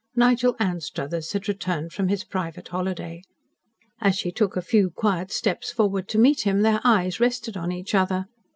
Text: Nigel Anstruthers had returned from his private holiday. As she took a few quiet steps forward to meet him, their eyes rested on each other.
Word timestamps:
Nigel 0.15 0.55
Anstruthers 0.59 1.31
had 1.33 1.47
returned 1.47 1.93
from 1.93 2.07
his 2.07 2.23
private 2.23 2.69
holiday. 2.69 3.21
As 3.99 4.15
she 4.15 4.31
took 4.31 4.57
a 4.57 4.61
few 4.63 4.89
quiet 4.89 5.31
steps 5.31 5.71
forward 5.71 6.07
to 6.07 6.17
meet 6.17 6.41
him, 6.41 6.61
their 6.63 6.81
eyes 6.83 7.19
rested 7.19 7.55
on 7.55 7.71
each 7.71 7.93
other. 7.93 8.25